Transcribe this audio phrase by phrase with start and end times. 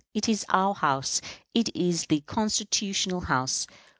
[0.15, 1.21] It is our House.
[1.53, 3.67] It is the constitutional House.